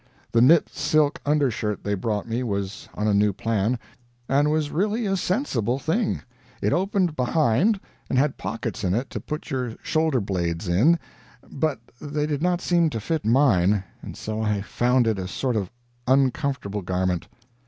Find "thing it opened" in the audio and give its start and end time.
5.77-7.15